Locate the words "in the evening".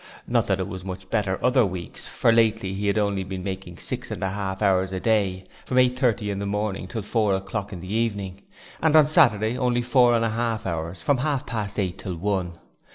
7.71-8.41